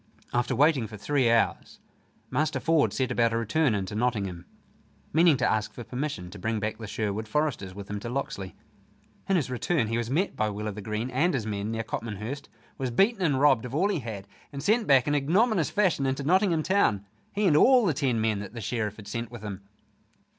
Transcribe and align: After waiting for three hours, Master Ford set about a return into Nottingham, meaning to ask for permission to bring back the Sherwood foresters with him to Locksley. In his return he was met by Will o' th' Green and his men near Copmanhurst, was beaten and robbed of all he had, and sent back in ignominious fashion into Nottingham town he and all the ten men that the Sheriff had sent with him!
After 0.33 0.55
waiting 0.55 0.87
for 0.87 0.97
three 0.97 1.29
hours, 1.29 1.79
Master 2.31 2.59
Ford 2.59 2.91
set 2.91 3.11
about 3.11 3.33
a 3.33 3.37
return 3.37 3.75
into 3.75 3.93
Nottingham, 3.93 4.47
meaning 5.13 5.37
to 5.37 5.45
ask 5.45 5.73
for 5.73 5.83
permission 5.83 6.31
to 6.31 6.39
bring 6.39 6.59
back 6.59 6.79
the 6.79 6.87
Sherwood 6.87 7.27
foresters 7.27 7.75
with 7.75 7.87
him 7.87 7.99
to 7.99 8.09
Locksley. 8.09 8.55
In 9.29 9.35
his 9.35 9.51
return 9.51 9.89
he 9.89 9.99
was 9.99 10.09
met 10.09 10.35
by 10.35 10.49
Will 10.49 10.67
o' 10.67 10.71
th' 10.71 10.81
Green 10.83 11.11
and 11.11 11.35
his 11.35 11.45
men 11.45 11.69
near 11.69 11.83
Copmanhurst, 11.83 12.49
was 12.79 12.89
beaten 12.89 13.21
and 13.21 13.39
robbed 13.39 13.63
of 13.63 13.75
all 13.75 13.89
he 13.89 13.99
had, 13.99 14.27
and 14.51 14.63
sent 14.63 14.87
back 14.87 15.07
in 15.07 15.13
ignominious 15.13 15.69
fashion 15.69 16.07
into 16.07 16.23
Nottingham 16.23 16.63
town 16.63 17.05
he 17.31 17.45
and 17.45 17.55
all 17.55 17.85
the 17.85 17.93
ten 17.93 18.19
men 18.19 18.39
that 18.39 18.55
the 18.55 18.59
Sheriff 18.61 18.95
had 18.95 19.07
sent 19.07 19.29
with 19.29 19.43
him! 19.43 19.61